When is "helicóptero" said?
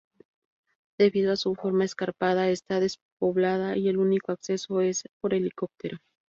5.35-5.99